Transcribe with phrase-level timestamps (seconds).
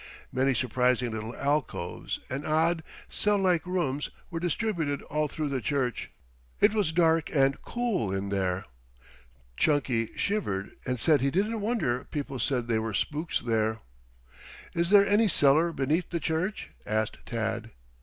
[0.33, 6.09] Many surprising little alcoves and odd, cell like rooms were distributed all through the church.
[6.59, 8.65] It was dark and cool in there.
[9.57, 13.81] Chunky shivered, and said he didn't wonder people said there were spooks there.
[14.73, 17.69] "Is there any cellar beneath the church?" asked Tad.